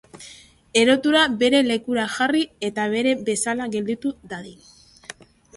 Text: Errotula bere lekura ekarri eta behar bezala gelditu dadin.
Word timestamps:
Errotula 0.79 1.21
bere 1.43 1.59
lekura 1.67 2.05
ekarri 2.13 2.41
eta 2.71 2.87
behar 2.95 3.13
bezala 3.29 3.71
gelditu 3.77 4.15
dadin. 4.33 5.25